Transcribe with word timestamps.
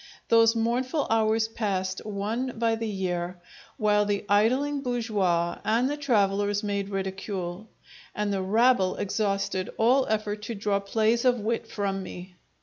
Those 0.29 0.55
mournful 0.55 1.05
hours 1.11 1.47
passed, 1.47 2.03
one 2.03 2.57
by 2.57 2.73
the 2.73 2.87
year, 2.87 3.39
while 3.77 4.03
the 4.05 4.25
idling 4.27 4.81
bourgeois 4.81 5.59
and 5.63 5.87
the 5.87 5.95
travellers 5.95 6.63
made 6.63 6.89
ridicule; 6.89 7.69
and 8.15 8.33
the 8.33 8.41
rabble 8.41 8.95
exhausted 8.95 9.69
all 9.77 10.07
effort 10.07 10.41
to 10.41 10.55
draw 10.55 10.79
plays 10.79 11.23
of 11.23 11.39
wit 11.41 11.67
from 11.67 12.01
me. 12.01 12.33